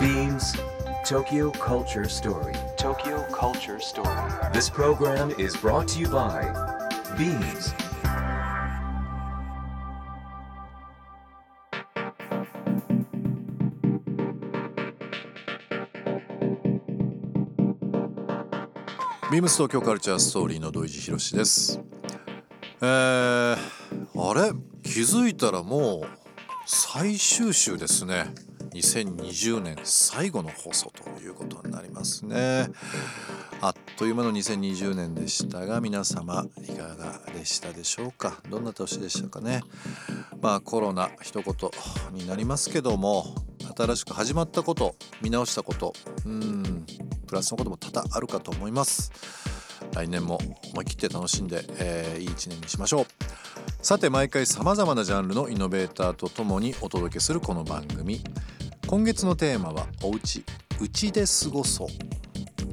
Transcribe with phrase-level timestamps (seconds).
[0.00, 0.56] Beams
[1.04, 2.54] Tokyo Culture Story.
[2.76, 4.32] Tokyo Culture Story.
[4.52, 6.42] This program is brought to you by
[7.16, 7.74] Beams.
[19.32, 21.80] ビームス東京カルチャーストーリーの土井地博です。
[22.82, 23.81] えー、
[24.24, 24.52] あれ？
[24.84, 26.08] 気づいたらもう
[26.66, 28.26] 最終週ですね。
[28.72, 32.68] 2020年最後の放送ということになりますね。
[33.60, 38.40] あっという間の2020年でしたが皆様いかがでしたでしょうか？
[38.48, 39.62] どんな年でしたかね？
[40.40, 41.54] まあコロナ一言
[42.12, 43.34] になりますけども
[43.76, 45.92] 新しく始まったこと見直したこと
[46.24, 46.86] うん
[47.26, 49.12] プラスのことも多々あるかと思います
[49.94, 50.40] 来年も
[50.72, 53.06] 思い切って楽しんで、えーいい一年にしましょう。
[53.84, 58.22] さて毎回さまざまなジャンルのイノベーターとともにお届けするこの番組。
[58.86, 60.44] 今月のテーマは「おうち
[60.80, 61.88] うちで過ごそう」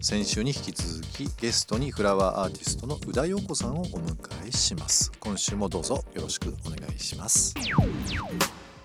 [0.02, 4.16] 先週に引き続きゲストにフラワーアーティストの宇田陽子さんをお迎
[4.48, 5.12] えします。
[5.20, 7.54] 今週もどうぞよろしくお願いします。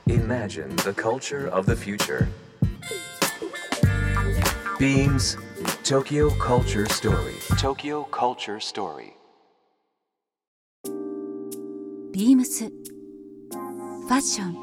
[0.06, 2.26] Imagine the culture of the future.
[4.78, 5.38] Beams
[5.84, 7.36] Tokyo Culture Story.
[7.58, 9.12] Tokyo Culture Story.
[12.10, 14.56] ビームスファッション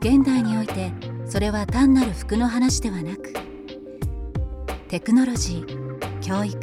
[0.00, 0.90] 現代において
[1.26, 3.34] それは単なる服の話ではなく
[4.88, 6.58] テクノロジー教育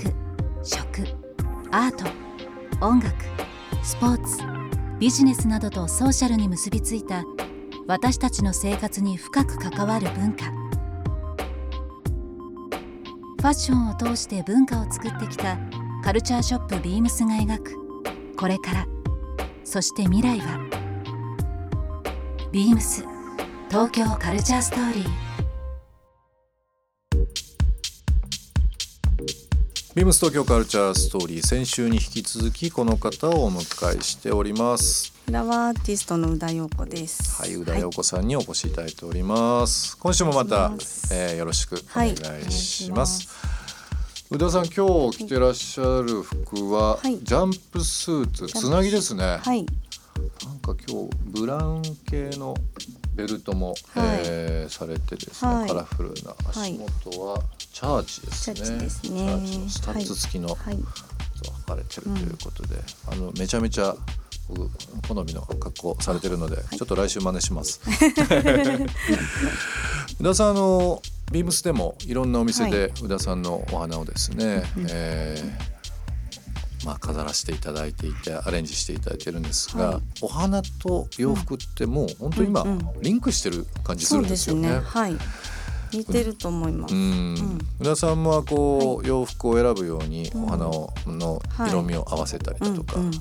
[0.63, 1.03] 食
[1.69, 2.05] アート
[2.83, 3.13] 音楽
[3.83, 4.41] スポーツ
[4.97, 7.23] ビジネスなどとソーシャルに結びついた
[7.85, 10.64] 私たちの生活に深く関わる文化
[13.45, 15.59] ファッションを通して文化を作ってきた
[16.03, 17.75] カルチャーショップビームスが描く。
[18.35, 18.87] これから。
[19.63, 20.59] そして未来は。
[22.51, 23.05] ビームス。
[23.69, 25.09] 東京カルチャーストーリー。
[29.93, 31.41] ビームス東京カルチャーストーリー。
[31.43, 35.14] 先週に引き続きこの方をお迎えしております。
[35.25, 37.41] フラワーアーティストの宇田陽子です。
[37.41, 40.71] はい宇田陽子さんにお越しいただいております、今週もまた
[41.11, 43.49] えーよろしくお願いします,、は
[44.31, 47.17] い宇田さん今日着てらっしゃる服は、はい。
[47.23, 49.65] ジャンプスーツつなぎですね、はい、
[50.45, 51.09] なんか今日
[51.39, 52.55] ブラウン系の
[53.15, 53.75] ベルトも、はい。
[54.25, 55.67] えーされてですね、はい。
[55.67, 57.41] カラフルな足元は
[57.73, 58.55] Church's ですね。
[58.55, 62.75] Church's のスタッズ付きのはい、履かれてるということで、
[63.07, 64.01] あのめちゃめちゃ僕
[65.07, 67.81] 好みの格好されてるので、ちょっと来週真似します。
[70.19, 71.01] 宇田さんあの
[71.31, 75.75] ビームスでもいろんなお店で宇田さんのお花をですね、えー
[76.85, 80.01] まあ、飾らせていただいていてアレンジしていただいてるんですが、はい。
[80.21, 83.01] お花と洋服ってもう本当に今、うんうん。
[83.01, 84.79] リンクしてる感じするそうでですよね。
[84.79, 85.17] はい、
[85.91, 86.93] 似てると思います。
[86.93, 87.59] うん。
[87.79, 93.11] 宇田さんもこう、洋服を選ぶようにお花を、の色味を合わせたりだとか、うんうん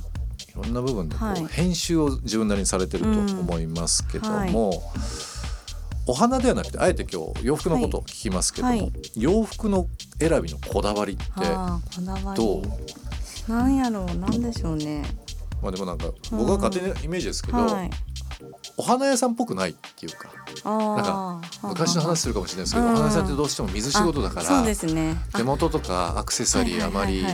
[0.55, 1.47] いろんな部分でこう、はい。
[1.47, 4.83] 編集を自分なりにされてると思いますけども、
[6.07, 8.81] お花ではなくてあえて今日洋服のことを聞きますけども、はい。
[8.81, 9.89] はい洋服の
[10.19, 11.25] 選びのこだわりって。
[12.37, 13.51] どう？
[13.51, 15.03] なんやろう、なんでしょうね。
[15.63, 17.91] まあでもなんか僕は勝手なイメージですけど、はい。
[18.77, 20.29] お花屋さんっぽくないっていうか
[20.65, 22.93] ああ、昔の話するかもしれないですけど、うん。
[22.93, 24.65] お花屋さんってどうしても水仕事だから。
[25.37, 27.25] 手元とかアクセサリーあまり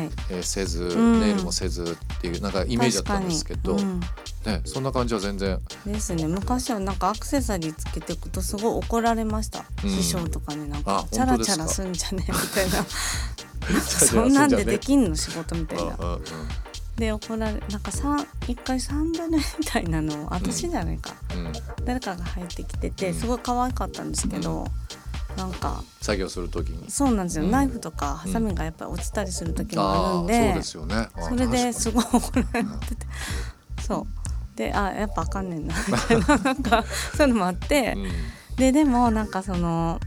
[0.43, 1.21] せず、ん。
[1.21, 5.59] ネイルもせずっていうなんかイメージだったんですけど、ね、そんな感じは全然。
[5.87, 6.27] うんですね。
[6.27, 9.65] 昔はなんかアクセサリーつけていくとすごい怒られました。
[9.83, 9.91] うん。
[9.91, 11.07] 師匠とかになんあか？
[11.11, 12.85] チャラチャラすんじゃねえみたいな。
[13.81, 15.15] そんなんでできんの？
[15.17, 16.19] 仕事みたいな。
[17.01, 21.53] うんうんで怒られなんかさ一回サンダルみたいなのを私じゃないか、うん。
[21.85, 23.15] 誰かが入ってきててうん。
[23.15, 24.67] すごい可愛かったんですけど、
[25.37, 26.91] なんか作業するときに。
[26.91, 27.51] そうなんですよ、うん。
[27.51, 31.09] ナイフとかハサミがやっぱり落ちたりする時もあるんで,、そうですよね。
[31.15, 33.07] あそれで確すごい怒られてて、
[33.83, 34.57] そう。
[34.57, 36.85] であやっぱあかんねんなみたいな なんか
[37.17, 37.97] そういうのもあって
[38.57, 39.99] ででもなんかその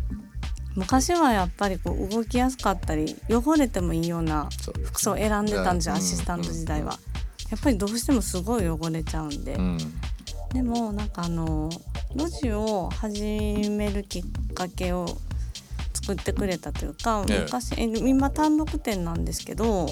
[0.76, 4.50] 昔はやっぱりこう動きやすかったり汚れてもいいような
[4.86, 6.00] 服装を選んでたんですよ、うん。
[6.00, 6.98] アシスタント時代は。
[7.52, 9.78] やっぱりどうしてもすごい汚れちゃうんで、うん。
[10.54, 11.70] でもなんかあの
[12.16, 13.22] 路地を始
[13.70, 14.24] めるきっ
[14.54, 15.08] かけを
[15.94, 17.40] 作ってくれたというか、ええ。
[17.42, 19.88] 昔え今単独店なんですけど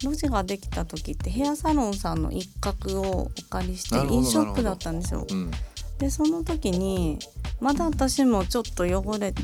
[0.00, 5.26] 路地ができた時ってヘアサロンさんの一角をお借りしてインショップだったんですよ。
[5.28, 5.50] うん。
[5.98, 7.18] でその時に
[7.60, 9.34] まだ私もちょっと汚れ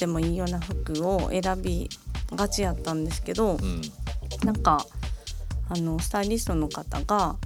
[0.00, 1.88] てもいいような服を選び
[2.32, 3.82] がちやったんですけど、うん。
[4.44, 4.86] なんか
[5.68, 7.36] あのスタイリストの方が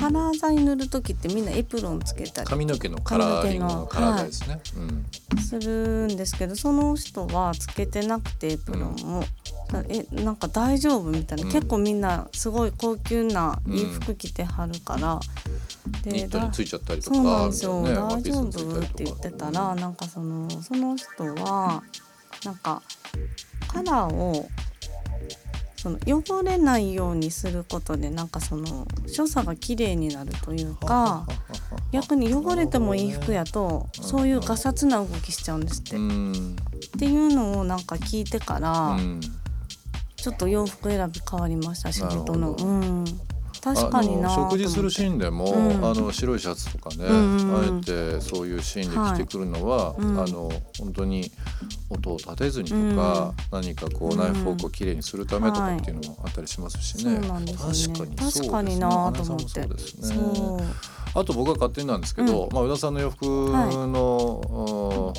[0.00, 2.48] カラー剤塗る時ってみんなエプロンつけたり。
[2.48, 4.60] 髪の毛のカラーリングのカラー剤ですね、
[5.46, 9.24] するんですけどその人はつけてなくてエプロンを、
[9.88, 11.52] えなんか大丈夫みたいな、うん。
[11.52, 15.20] 結構みんなすごい高級ないい服着てはるから、
[16.06, 21.82] うん、ニットについちゃったりとかそうなんですよ、ね大丈夫って言ってたら、なんかそのその人は
[22.46, 22.80] なんか
[23.68, 24.48] カラーを
[25.80, 31.26] その汚れないようにすることでなんかその所作が綺麗になるというか
[31.90, 35.96] 逆に汚れてもいい服やとそういうガサツな動きしちゃうんですって。
[35.96, 36.56] っうん。
[36.98, 39.20] ていうのをなんか聞いてから、うん。
[40.16, 42.50] ちょっと洋服選び変わりました仕事の。
[42.52, 43.04] うん
[43.62, 45.84] 確かに食事するシーンでも、うん。
[45.84, 47.76] あの白いシャツとかね、うんうんうん。
[47.76, 50.02] あえてそういうシーンで着てくるのは、い。
[50.02, 50.20] うん。
[50.20, 51.30] あの本当に
[51.90, 54.18] 音を立てずにとか、何かこううん。
[54.18, 57.98] ナイフフォークをきれいにするためとかっていうのもあったりしますしね、そうなんですよね。
[57.98, 58.48] 確かにそうですね。
[58.48, 59.14] 確かになと思って。
[59.14, 59.68] 花さんもそう。
[59.68, 61.20] ですねそう。
[61.20, 65.14] あと僕は勝手になんですけど、まあ、宇田さんの洋服の、お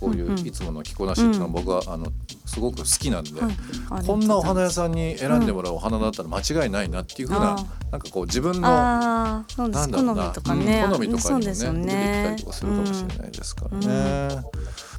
[0.00, 0.46] こういううんうん。
[0.46, 2.06] いつもの着こなしっていうのは僕は、あの
[2.48, 4.06] すごく好きなんで、はい。
[4.06, 12.36] こうんなお花屋さんに選んでもらうお花だったら間違いないなっていうふうな、あーなんかこう自分のなんだろうなみとかね、うん好みとかにもねね。
[12.36, 13.86] 出てきたりとかするかもしれないですからね。
[13.86, 14.44] うん。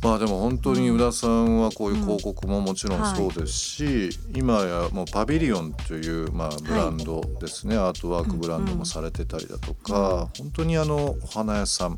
[0.02, 11.98] まあでも本当に宇田さんはこういう広告ももちろんそうですし、今やもうパビリオンというまあブランドですね、アートワークブランドもされてたりだとか、本当にあのお花屋さん、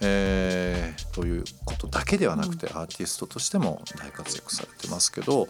[0.00, 5.48] えーということだけではなくて、アーティストとしても大活躍されてますけど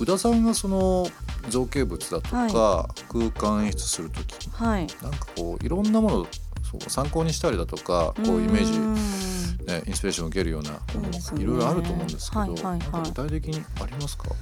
[0.00, 1.06] 宇田さんがその
[1.48, 4.86] 造形物だとか、空間演出する時はい。
[5.02, 6.26] なんかこういろんなものを
[6.70, 11.42] そう参考にしたりだとかこうイメージ、ジね、インスピレーションを受けるようなそうですね。
[11.42, 12.78] いろいろあると思うんですけど、はいはいはい。
[12.78, 14.28] なんか具体的にありますか？
[14.28, 14.36] こ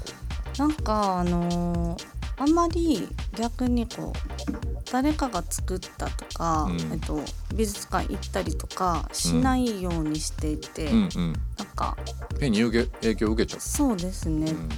[0.58, 6.76] なんかあのーあんまり逆にこう誰かが作ったとか、うん。
[6.92, 7.20] えっと、
[7.54, 11.32] 美術館行ったりとかしないようにしていて、ううんうん。
[11.58, 11.96] なんか
[12.38, 14.68] 変に影響を受けちゃそうですね、う、っうん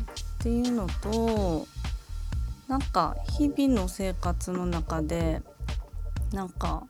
[0.41, 1.67] ていうのと
[2.69, 5.43] なんか日々の生活の中で
[6.33, 6.85] なんか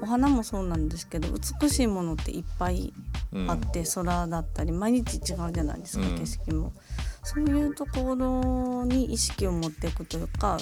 [0.00, 1.28] お花もそうなんですけど
[1.60, 2.92] 美しいものっていっぱい
[3.32, 6.18] うんあって、空だったり毎日違うじゃないですか、うん。
[6.18, 6.72] 景色も
[7.24, 10.58] そういうところに意識を持っていくというか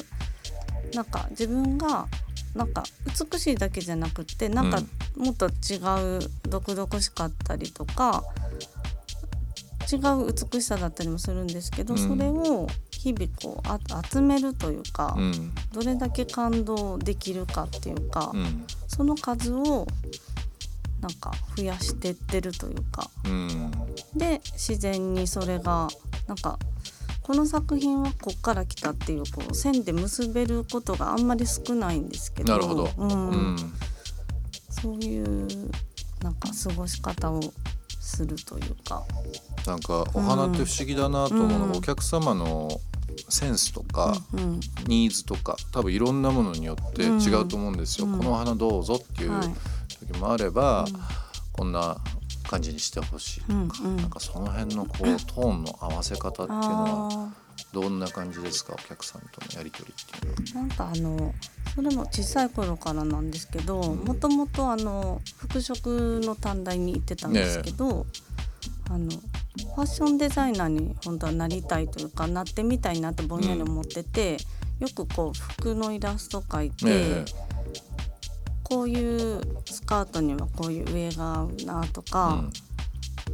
[0.94, 2.06] なんか自分が
[2.54, 2.84] なんか
[3.32, 4.80] 美しいだけじゃなくってなんか
[5.16, 5.76] もっと違
[6.16, 8.22] う毒々しかったりとか
[9.92, 12.00] 違う美しさだったりもするんですけど、うん。
[12.00, 13.78] それを日々こうあ
[14.10, 15.52] 集めるというか、うん。
[15.72, 18.64] どれだけ感動できるかっていうか、うん。
[18.88, 19.86] その数を
[21.02, 23.10] なんか増やしてってるというか。
[23.24, 23.72] うん。
[24.16, 25.88] で自然にそれが
[26.28, 26.58] なんか
[27.22, 32.52] この作品はこっから来たっていうこう線で結べることがあんまり少ないんですけど。
[32.52, 33.28] なるほど、うん。
[33.28, 33.56] うん。
[34.70, 35.48] そういう
[36.22, 37.40] なんか過ごし方を
[38.00, 39.02] するというか。
[39.66, 41.76] なんかお花って不思議だなと思うのが、うん。
[41.76, 42.80] お客様の
[43.28, 44.60] センスとか、うん。
[44.86, 48.06] ニーズとか多分いろんなものによって違うと思うんですよ。
[48.06, 48.18] うん。
[48.18, 49.54] このお花どうぞっていうはい
[50.06, 50.86] 時もあれば、
[51.52, 51.96] こんな
[52.48, 53.96] 感じにしてほしいとか、うんうん。
[53.96, 57.32] なんかその辺のこうトーンの合わせ方っていうのはあ
[57.72, 58.74] どんな感じですか？
[58.74, 60.54] お客さんとのやり取りっていう。
[60.54, 60.66] のは。
[60.66, 61.34] ーなんかあの
[61.74, 65.80] それも小さい頃からなんですけどもともとあの服飾
[66.26, 68.06] の短大に行ってたんですけど、
[68.90, 74.36] あのファッションデザイナーに本当はなりたいというかなってみたいなってぼんやり思ってて、
[74.80, 77.24] よくこう服のイラスト描いて、え
[78.72, 82.42] こういうスカートにはこういう上が合うなとか、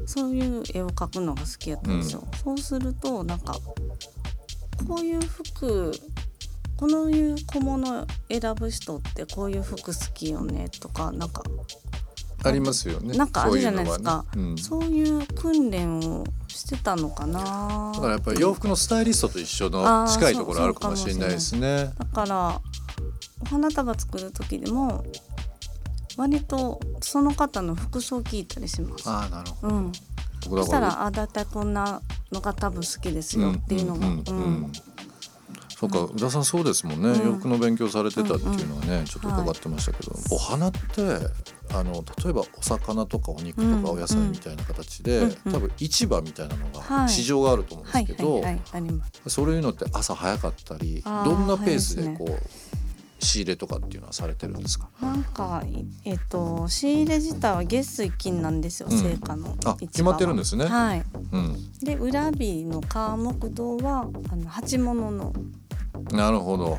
[0.05, 2.25] そういう絵を描くのが好きやったんですよ。
[2.43, 3.55] そうするとなんか
[4.89, 5.93] こういう服
[6.77, 11.43] このいう小物選ぶ人ってこういう服好きよねとかなんか
[12.43, 13.17] ありますよね。
[13.17, 14.25] なんかあるじゃないですか。
[14.33, 14.51] そういうのはね。
[14.51, 14.59] うん。
[14.59, 21.93] そういう訓練をしてたのかなだからやっぱり洋服のスタイリストと一緒あのー近いところあるかもしれないですね。
[21.97, 22.61] だから
[23.41, 25.05] お花束作る時でも
[26.19, 29.09] 割とその方の服装聞いたりします。
[29.09, 29.75] ああなるほど。
[29.75, 29.93] うん、
[30.51, 34.73] 僕そしたらあだいたいこんなのが多分好きですよっていうのが、んんうんうん。
[35.77, 37.25] そうか宇田さんそうですもんね、うん。
[37.25, 40.79] 洋服の勉強されてたっていうのはね、ちょっと伺ってましたけど、お花って
[41.73, 43.85] あの例えばお魚とかお肉とうん。
[43.85, 45.37] かお野菜みたいな形で、うん。
[45.47, 45.53] うん。
[45.53, 47.03] 多分市場みたいなのはい。
[47.03, 48.43] が市場があると思うんではいすけど。
[49.29, 52.39] そういうのって朝早かったりどんなペースでこう
[53.19, 54.89] 仕入れとかっていうのはされてるんですか？
[55.01, 58.99] なんかいえっと仕入れ自体は月水金なんですよ、うん。
[58.99, 60.67] 成果のあ決まってるんですね。
[60.67, 61.05] はい。
[61.33, 65.33] うん、で裏日の川木堂はあの鉢物の
[66.13, 66.79] なるほど。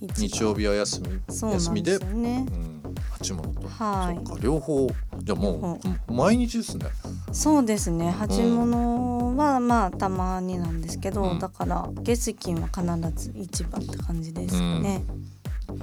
[0.00, 2.46] 日曜日は休み休みでですよね。
[2.84, 4.42] うん、鉢物と、はい。
[4.42, 4.86] 両方
[5.22, 6.84] じゃあもう、毎日ですね。
[7.32, 8.10] そうですね。
[8.10, 11.38] 鉢物はまあたまになんですけど、うん。
[11.38, 12.84] だから月金は必
[13.16, 15.02] ず市場って感じですね、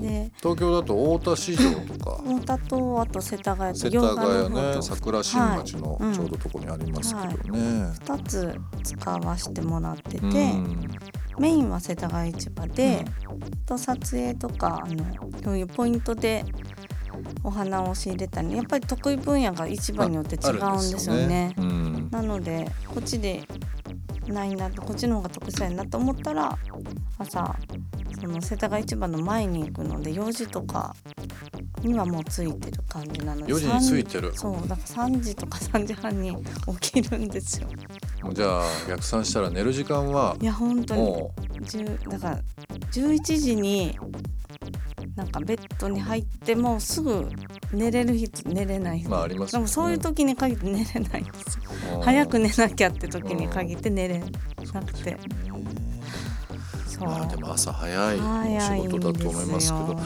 [0.01, 2.21] で東京だと太田市場とか。
[2.23, 6.03] 太田とあと世田谷と世田谷ね桜新町のはい。
[6.07, 6.13] うん。
[6.13, 7.59] ちょうどとこにありますけどね、
[8.05, 10.89] 2つ使わせてもらってて、うん。
[11.39, 13.05] メインは世田谷市場で、
[13.65, 15.05] と撮影とかあの
[15.43, 16.43] そういうポイントで
[17.43, 21.53] お花を仕入れたりやっぱり得意分野が市場によって違うんですよね。
[21.57, 23.43] あるんなのでこっちで
[24.27, 26.57] ないなこっちの方が得意やなと思ったら
[27.17, 27.55] 朝
[28.21, 30.95] その世田谷市場の前に行くので4時とか
[31.81, 34.31] にはもうついてる感じなので4時についてる。
[34.35, 36.35] そうだから3時とか3時半に
[36.81, 37.67] 起きるんですよ。
[38.31, 42.39] じゃあ逆算したら寝る時間はいや本当にも10だから
[42.91, 43.97] 11時に
[45.15, 47.27] なんかベッドに入ってもすぐ
[47.73, 51.63] 寝れる日と寝れない日、まあありますでもそういう時に限って寝れないんですよ、
[51.93, 52.01] ううん。
[52.01, 55.50] 早く寝なきゃって時に限って寝れなくて、そう
[57.05, 58.19] まあでも朝早い。
[58.19, 59.93] お仕事だと思いますけど。
[59.93, 59.99] よ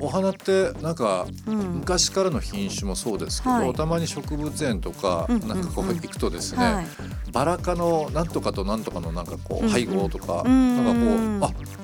[0.00, 3.72] お花ってなんかうん、昔からの品種もそうですけど、はい。
[3.74, 5.48] たまに植物園とかうんうんうん。
[5.48, 6.86] なんかこう行くとですね、はい、
[7.32, 9.68] バラ科のなんとかとなんとかのなんかこうんううん。
[9.70, 11.80] 配合とか、うんなんかこうあう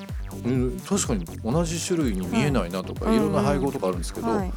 [0.87, 4.51] 確かに同じ種類に見えないなとか、はいい、ろんな配合とかあるんですけど、はい。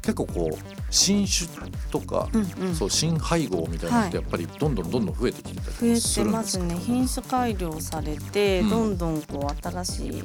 [0.00, 0.56] 結構こう
[0.90, 1.48] 新種
[1.90, 6.38] とか、うんうん、そう新配合みたいなのってやっぱりどんどんどんどん増えてきてた増えりすてるんでか？
[6.38, 6.76] ますすね。
[6.78, 8.70] 品種改良されて、うん。
[8.70, 10.24] どんどんこう新しい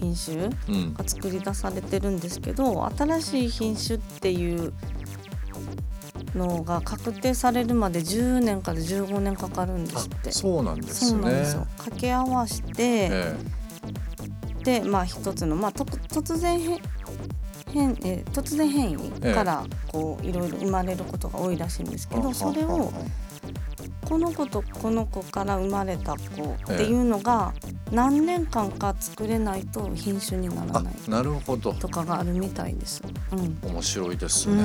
[0.00, 0.94] 品種うん。
[0.94, 4.72] が作り出されてるんですけど新しい品種っていう
[6.34, 10.30] のが確定されるまで10年から15年かかるんですって。
[10.30, 11.24] あそうなんですそうね。
[11.24, 11.66] なんですよ。
[11.76, 13.36] 掛け合わせて、え
[14.64, 16.80] でまあ一つの、まあ、と突然変
[17.72, 22.92] 変、えー突然変異からこういろいろ生まれることが多いらしいんですけど、えそれを
[24.04, 27.54] この子とこの子から生まれた子っていうのが
[27.90, 31.72] 何年間か作れないと品種にならあないなるほど。
[31.72, 33.02] とかがあるみたいです。
[33.32, 33.58] うん。
[33.70, 34.62] 面白いですね、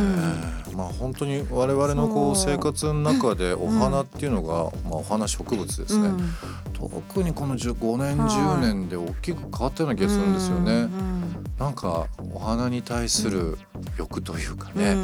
[0.73, 2.35] うまあ本当に我々のこう。
[2.35, 6.29] 生活の中でお花っていうのが、まあお花植物ですね、うん
[6.77, 8.29] 特にこの5年はい。
[8.29, 11.17] 10年で大きく変わったような気がするんですよね、うん
[11.57, 13.57] なんかお花に対する
[13.97, 14.81] 欲というかうん。
[14.81, 14.95] ね、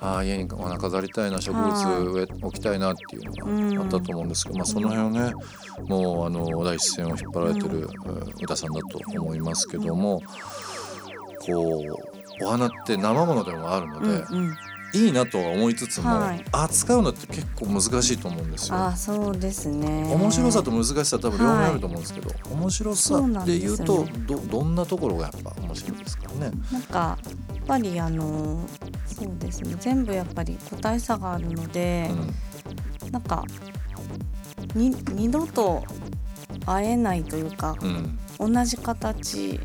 [0.00, 5.34] ああ家にお花飾りたいな植物植え置きたいなっていうのがあったと思うんですけど、まあ、その辺をね
[5.86, 8.32] もうあの第一線を引っ張られてるうん。
[8.42, 10.22] 宇田さんだと思いますけども
[11.44, 11.84] こ
[12.40, 14.56] うお花って生ものでもあるので、うんうん
[14.94, 18.76] いいなとは思いつつも、はい扱うのって結構難しいと思うんですよ。
[18.76, 20.12] あそうですね。
[20.14, 26.50] 面白さと難しさ多分両面あると思うんですけど、面白さっていうとそうなんどどんなところがやっぱ面白いですかね。
[26.70, 27.18] なんか
[27.54, 28.60] やっぱりあの
[29.06, 32.10] そうですね全部やっぱり個体差があるので、
[33.10, 33.44] なんか
[34.74, 35.84] に二度と
[36.66, 39.60] 会えないというかうんうん同じ形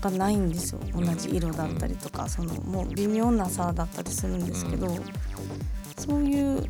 [0.00, 0.80] がないんですよ。
[0.94, 4.88] 同じ色だったりとか、そのもう微妙な差だったりするんですけど、
[5.98, 6.64] そういう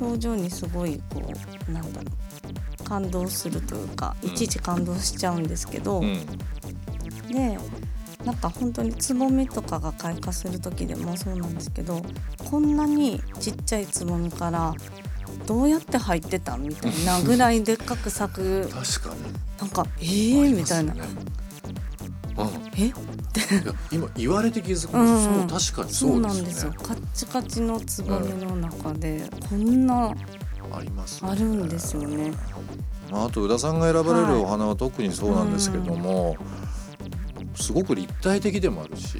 [0.00, 1.22] 表情にすごいこ
[1.68, 2.06] うなんだろ
[2.80, 4.28] う感動するというかうん。
[4.30, 6.18] いちいち感動しちゃうんですけど、うん。
[7.28, 7.58] で
[8.24, 12.02] なんか本当につぼみとかが開花する時でもそうなんですけど
[12.50, 14.74] こんなにちっちゃいつぼみから
[15.46, 18.68] どうやって入ってたんみたいなぐらいでっかく咲く。
[18.70, 19.22] 確かに。
[19.58, 20.94] なんかえー、みたいな
[22.76, 22.86] え？
[22.86, 22.94] いや
[23.90, 25.46] 今言われて気づくうん。
[25.48, 26.72] そう確かにそそうなんですよ。
[26.72, 30.14] カッチカチのつぼみの中でこんな
[30.72, 31.30] ありますね。
[31.30, 32.32] あるんですよね。
[33.10, 34.32] まあ、あと宇田さんが選ばれはい。
[34.32, 36.36] るお花は特にそうなんですけども、
[37.54, 39.18] すごく立体的でもあるし、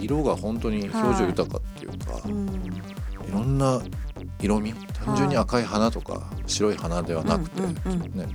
[0.00, 2.48] 色が本当に表情豊かっていうか、うん。
[2.48, 3.82] い、ろんな
[4.40, 4.72] 色味
[5.04, 7.74] 単純に赤い花とか白い花ではなくて、ね、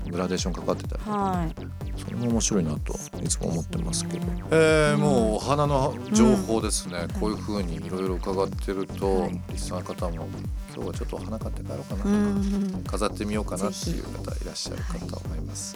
[0.09, 1.17] グラデーションかかってたりとか。
[1.17, 1.55] はい
[1.99, 4.25] それも面白いなといつも思ってますけど。
[4.51, 7.09] えーうんもうお花の情報ですね、ん。
[7.19, 9.41] こういうふうにいろいろ伺ってると、はい。
[9.49, 10.27] リスナーの方も
[10.75, 12.83] 今日はちょっとお花買って帰ろうかなとか、うん。
[12.85, 15.75] 飾ってみようかなっていう方いらっしゃるかと思います。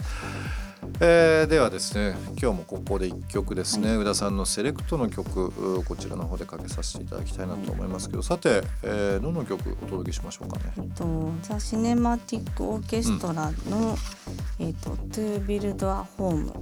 [1.00, 8.22] えーではですね今日もここで一曲ですね、宇田さんのセレクトの曲うこちらの方でかけさせていただきたいなと思いますけど。
[8.22, 10.72] さて、えーどの曲お届けしましょうかね？
[10.76, 13.96] えっと、ザ・シネマティック・オーケストラの
[14.60, 16.52] 「えっと、To Build a Home」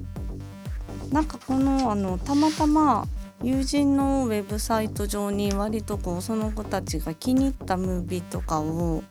[1.12, 3.06] なんかこのあのたまたま
[3.42, 9.02] 友人のウェブサイト上に割とこうその子たちが気に入ったムービーとかを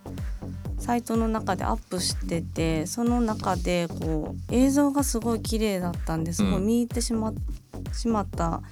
[0.81, 7.31] サイトの中でアップしててその中でこう映像がすごい綺麗だったんですごい見入ってしま,、
[7.93, 8.63] しまった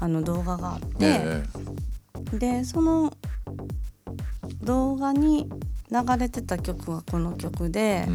[0.00, 1.42] あの動画があって、え
[2.32, 3.12] でその
[4.62, 5.48] 動画に
[5.90, 8.06] 流れてた曲がこの曲で、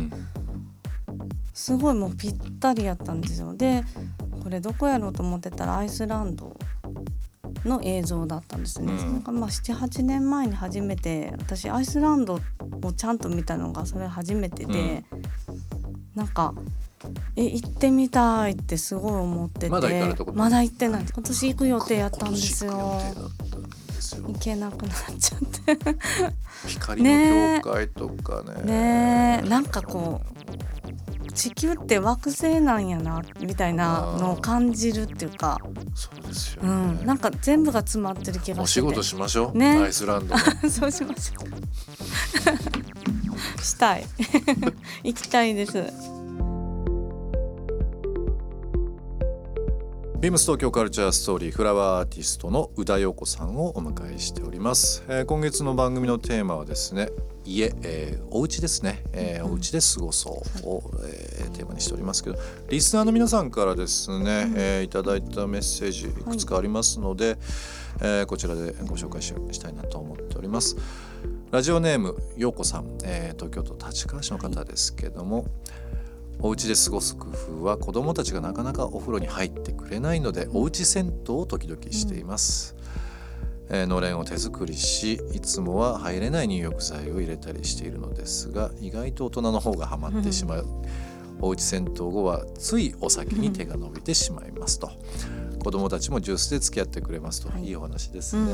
[1.54, 3.54] すごいもうぴったりやったんですよ。
[3.56, 3.84] で
[4.44, 6.58] これどこやろうと思ってたらアイスランド
[7.66, 8.94] の映像だったんですね。
[8.94, 9.00] うん。
[9.00, 12.40] それがまあ78年前に初めて私アイスランド
[12.82, 15.04] をちゃんと見たのがそれ初めてで、
[16.16, 16.54] なんか
[17.36, 19.90] え行ってみたいってすごい思っててまだ
[20.64, 21.06] 行ってない。
[21.12, 23.00] 今年行く予定やったんですよ。
[24.28, 25.40] 行けなくなっちゃっ
[25.76, 25.78] て。
[26.68, 28.64] 光の教会とかね。
[28.64, 29.50] ねえ。
[29.50, 30.43] なんかこう
[31.34, 35.60] 地球って惑星なんやなみたいなのを感じるっていうか、
[35.96, 36.72] そうですようね、
[37.04, 38.82] ん、なんか全部が詰まってる気がして。
[38.82, 39.78] てお仕事しましょう、ね。
[39.78, 40.42] アイスランドの。
[40.70, 41.42] そうしましょ
[43.58, 43.62] う。
[43.62, 44.06] したい。
[45.04, 46.14] 行きたいです。
[50.24, 57.10] ビームス東京カルチャーストーリーフラワーアーティストの宇田陽子さんをお迎えしております、えー今月の番組のテーマはですね
[57.46, 62.38] 家、えーお家ですね、えーお家で過ごそうを、えーテーマにしておりますけど
[62.70, 66.10] リスナーの皆さんからですね、えーいただいたメッセージい。
[66.10, 67.38] くつかありますので、
[68.02, 70.76] えーこちらでご紹介ししたいなと思っております。
[71.52, 75.46] ラジオネーム陽子さん、えー東京都立川市の方ですけども、
[76.40, 82.76] お家で過ごす工夫は子どもたちがなかなかお風呂に入ってくれないのでおうち銭湯を時々しています、
[83.70, 90.66] えーのれんを手作りしいつもは入れない入浴剤を入れたりしているのですが意外と大人の方がハマってしまう、
[91.42, 94.92] おうち銭湯後はついお酒に手が伸びてしまいますと。
[95.64, 97.66] 子供たちもジュースで付き合ってくれますと、はい。
[97.66, 98.52] い、いお話ですね。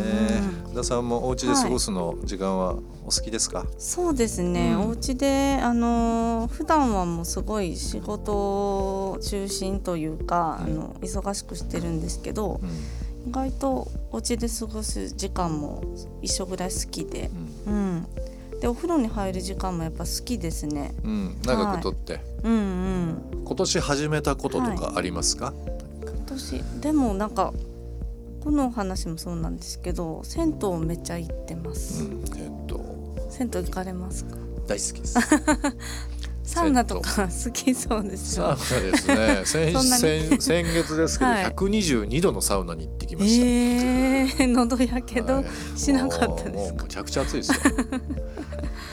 [0.67, 4.81] うん田さんもお家で過ごすの時間はお好きですか、そうですね、うん。
[4.81, 10.71] お家であの普段はもうすごい仕事中心というか、うん。
[10.71, 12.69] あの忙しくしてるんですけどうん
[13.27, 15.83] 意外とお家で過ごす時間も
[16.21, 17.29] 一緒ぐらい好きで、
[17.67, 18.05] うん。
[18.53, 20.93] うん、でお風呂に入る時間もやっぱ好きですね。
[21.03, 23.43] うん、長くとって、うんうん。
[23.45, 25.53] 今年始めたこととかありますか、
[26.01, 27.53] 今年でもなんか
[28.43, 32.79] このお話もそうなんですけど銭湯めっちゃ行ってます、うん、えっと
[33.29, 34.37] 銭湯行かれますか？
[34.67, 35.17] 大好きです。
[36.49, 38.55] サウナとか好きそうですよ。
[38.57, 39.71] サウナですね。
[39.71, 41.45] 先先先月ですけど、はい。
[41.45, 43.45] 122度のサウナに行ってきました。
[43.45, 45.45] えー、喉やけど、はい。
[45.77, 47.57] しなかったですむちゃくちゃ暑いですよ。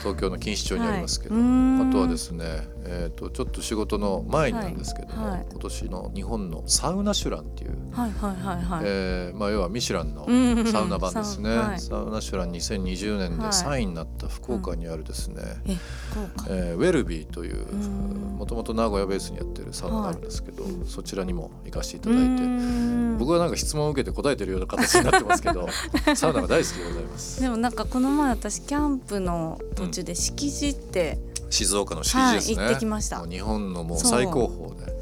[0.03, 5.47] 東京の錦糸町にありますけど、あとはですね、えっ、とちょっと仕事の前になんですけども、はいはい。
[5.51, 11.49] 今年の日本のサウナシュランっていう、はいはいはいはい、えーまあ要はミシュランのうんうんサウナ版ですね。
[11.77, 13.51] サウナシュラン2020年ではい。
[13.51, 15.41] 3位になった福岡にあるですね。
[15.67, 15.75] え
[16.11, 16.45] 福岡。
[16.49, 18.37] えーウェルビーといううん。
[18.37, 20.73] もともと名古屋ベースにやってるサウナがあるんですけど、はい。
[20.85, 25.67] そちらにも行かせていただいて、て僕はなんか質問を受けて答えてるような形になってますけど
[26.15, 27.41] サウナが大好きでございます。
[27.41, 33.25] でもなんかこの前私キャンプの途中で敷地って、静岡の敷地ですね、はい行ってきました。
[33.25, 34.97] 日本のもう最高峰で。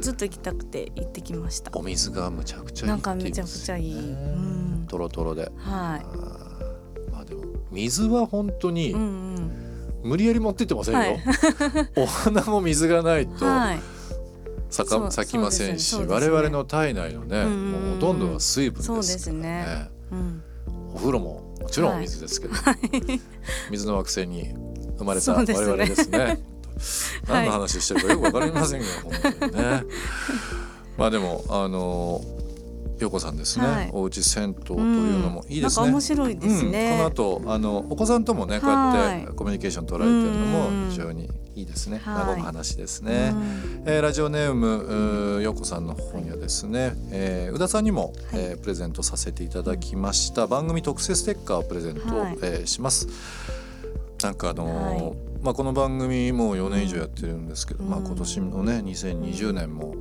[0.00, 1.70] ずっと行きたくて行ってきました。
[1.74, 7.12] お水がむちゃくちゃいいなんかめちゃくちゃいい、うん、トロトロで、はあー。
[7.12, 9.50] まあでも水は本当にい、うんうん、
[10.02, 11.20] 無理やり持ってってませんよ、はい。
[11.96, 13.80] お花も水がないとはい。
[14.70, 16.28] 咲か、咲きませんし、そうですね。
[16.28, 19.02] 我々の体内のね、もうほとんどは水分ですからね。
[19.02, 19.90] そうですね。
[20.12, 20.42] うん、
[20.94, 22.54] お風呂ももちろんお水ですけど、
[23.70, 24.54] 水の惑星に
[25.00, 25.66] 生まれた我そうですね。
[25.66, 26.40] 々ですね。
[27.28, 29.84] 何の話してるかよくわかりませんが、 本当にね。
[30.96, 32.22] まあでもあの
[32.98, 33.90] 陽子さんですね、はい。
[33.92, 35.84] おうち銭湯というのもいいですね。
[35.86, 40.88] なんか面白いですね、うん、この後あのお子さんともねこうやってはいコミュニケーション取られてるのもうん。
[40.90, 41.98] 非常にいいですね。
[42.04, 42.14] はい。
[42.28, 43.32] 和む話ですね。
[43.32, 43.82] うん。
[43.86, 50.46] えーラジオネームうーようこさんの方にはですね、えー宇田さんにも、えープレゼントさせていただきました。
[50.46, 52.38] 番組特製ステッカーをプレゼント、はい。
[52.42, 53.08] えーします。
[54.22, 59.94] なんかあのーはいまあ、この番組もう4年以上やってるんですけど、うんまあ、今年のね2020年も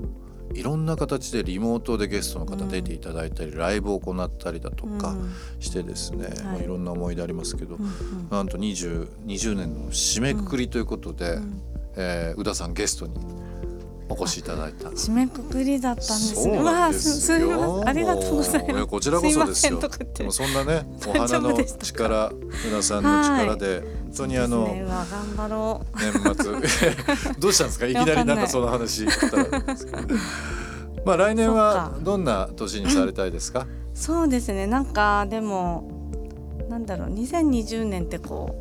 [0.54, 7.78] いろんな形でリモートでゲストの方出ていただいたり、ライブを行ったりだとかうんしてですね、はいまあ、いろんな思い出ありますけど、
[8.32, 11.62] なんと 20, 20年の締めくくりということで、うん
[11.96, 13.14] えー宇田さんゲストに
[14.10, 14.90] お越しいただいた。
[14.90, 16.64] 締めくくりだったんですね。
[16.64, 17.60] なんですすすみよ。
[17.60, 17.90] ません。
[17.90, 18.88] ありがとうございます。
[18.88, 19.80] こちらこそですよ。
[20.16, 22.32] でもそんなね、お花の力、
[22.66, 25.98] 皆さんの力で、本当にあのねうわ頑張ろう。
[26.00, 27.86] 年末 どうしたんですか？
[27.88, 29.06] いきなりなんかその話。
[31.06, 33.66] まあ来年はどんな年にされたいですか？
[33.94, 34.68] そうですね。
[34.68, 35.90] なんかでも
[36.70, 37.10] なんだろう。
[37.10, 38.56] 2020年ってこ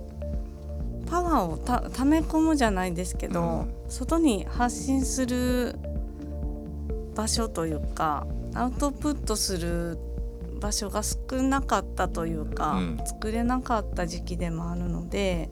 [1.07, 5.75] うパワーをた溜め込むじゃないですけど、うん外に発信する
[7.15, 9.97] 場所というかアウトプットする
[10.59, 13.01] 場所が少なかったというか、うん。
[13.05, 15.51] 作れなかった時期でもあるので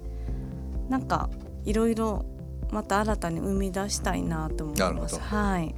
[0.88, 1.31] なんか
[1.64, 2.25] いろいろ
[2.71, 5.21] また新たに生み出したいなと思います。
[5.21, 5.75] はい、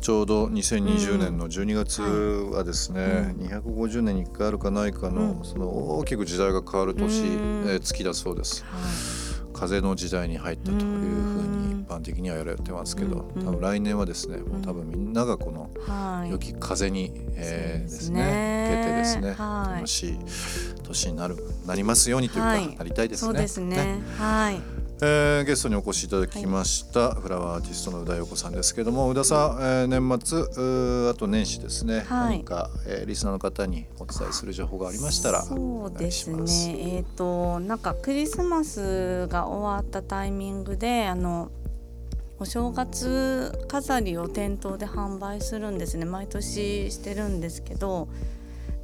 [0.00, 2.02] ちょうど2020年の12月
[2.54, 5.44] はですね、う250年に1回あるかないかの、うん。
[5.44, 7.68] その大きく時代が変わる年、うん。
[7.68, 8.64] えー月だそうです。
[8.64, 9.12] は
[9.52, 10.86] 風の時代に入ったというふう
[11.46, 18.68] に一般的には言われてますけど、うん多分来年はですね、もう多分みんながこのい、はい、良き風に、えーですねね。
[18.72, 19.74] 受けてですね、はい。
[19.76, 20.18] 楽しい
[20.82, 22.76] 年になるなりますようにというか、はい。
[22.76, 23.26] なりたいですね。
[23.26, 24.00] そうですね。
[24.16, 24.60] はい。
[25.04, 32.38] えーゲストにお越しいただきました、フラワーアーティストの宇田陽子さんですけども宇田さん、えー年末あと年始ですね、はい。
[32.38, 36.94] 何か、えーリスナーの方にお伝えする情報がありましたらそうですね。
[36.96, 41.50] えっ、となんかクリスマスが終わったタイミングであの
[42.42, 46.04] お正月飾りを店頭で販売するんですね。
[46.04, 48.08] 毎年してるんですけど。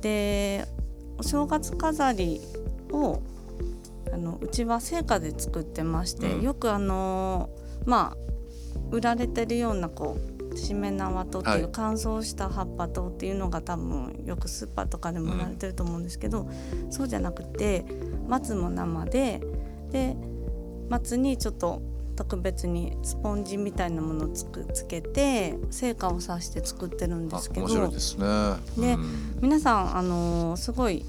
[0.01, 0.65] で
[1.19, 2.41] お正月飾り
[2.93, 3.21] を
[4.13, 6.43] あのうちは成果で作ってまして、うん。
[6.43, 7.51] よくあの
[7.85, 8.17] まあ
[8.93, 10.17] 売られてるようなこ
[10.53, 11.63] うしめ縄とっていはい。
[11.63, 16.49] う乾燥した葉っぱとっていうのが多分よくスーパーとかでも売られてると思うんですけど、
[16.91, 17.85] そうじゃなくて
[18.29, 19.41] 松も生で
[19.91, 20.17] で
[20.89, 21.83] 松にちょっと
[22.19, 28.27] 特別にスポンジみたいなものをつくつけて成果を刺して作ってるんであすけ面白いどですね。
[28.77, 29.39] でうん。
[29.41, 31.05] 皆さんあのーすごい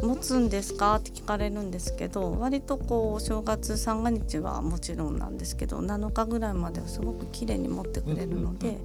[0.00, 0.94] 持つんですか？
[0.94, 8.78] って聞かれるんですけど割とこうお正月三が日はもちろんなんですけど7日ぐらいまではすごく綺麗に持ってくれるので、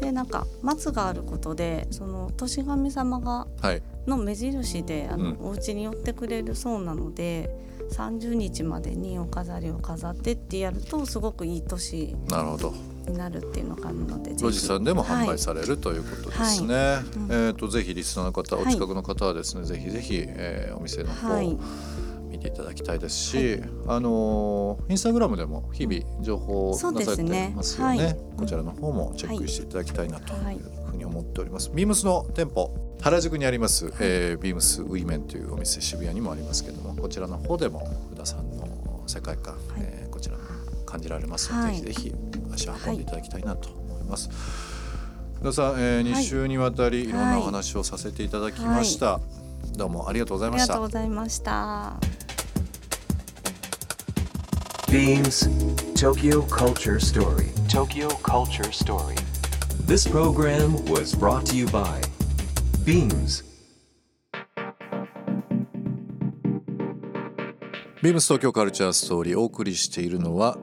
[0.00, 3.82] でなんか松があることでその年神様がはい。
[4.06, 5.46] の目印であの、うん。
[5.48, 7.50] お家に寄ってくれるそうなので
[7.90, 12.74] 30日までにお飾りを飾ってってやるとすごくいい年なるほど。
[13.06, 16.98] になるっていうのがあるのでぜひロジさんでも販売いされるということですね。
[17.16, 17.28] うん。
[17.30, 21.56] えっ、とぜひリスナーの方、はいお近くの方はですね、ぜひぜひ、えーお店の方、はい
[22.28, 28.04] 見ていただきたいですし、あのーインスタグラムでも日々情報をそうなされてますよね。
[28.04, 28.16] はい。
[28.36, 30.56] こちらの方もチェックしていただきたいなとはい。
[30.56, 30.58] い。
[30.58, 31.70] うふうに思っております。
[31.72, 40.42] ビームスの店舗原宿にあります、えービームスウィメンというお店渋谷にもありますけどもこちらの方でも宇田さんの世界観、えーこちらも
[40.86, 42.14] 感じられますので、はいぜひぜひ
[42.54, 44.30] 足を運んでいただきたいなと思います。
[45.42, 49.20] 宇田さん、え2週にわたりいろんなお話をさせていただきました。
[49.76, 50.88] どうもありがとうございましたありがとうご。
[50.88, 51.96] ざいました。
[54.88, 55.48] Beams
[55.94, 57.50] Tokyo Culture Story.
[57.68, 59.16] Tokyo Culture Story.
[59.84, 62.00] This program was brought to you by
[62.86, 63.44] Beams.
[68.00, 70.56] ビームス東京カルチャーストーリーお送りしているのは